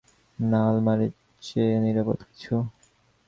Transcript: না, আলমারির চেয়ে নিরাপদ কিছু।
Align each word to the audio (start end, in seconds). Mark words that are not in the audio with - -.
না, 0.39 0.59
আলমারির 0.69 1.13
চেয়ে 1.43 1.75
নিরাপদ 1.79 2.19
কিছু। 2.29 2.53